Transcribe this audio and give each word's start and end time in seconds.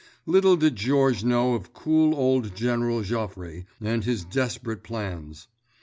Little 0.25 0.55
did 0.55 0.77
Georges 0.77 1.23
know 1.23 1.53
of 1.53 1.73
cool 1.73 2.15
old 2.15 2.55
General 2.55 3.03
Joffre 3.03 3.65
and 3.79 4.03
his 4.03 4.25
desperate 4.25 4.81
plans. 4.81 5.47